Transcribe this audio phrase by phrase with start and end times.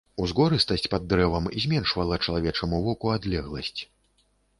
[0.23, 3.81] Узгорыстасць пад дрэвам зменшвала чалавечаму воку адлегласць.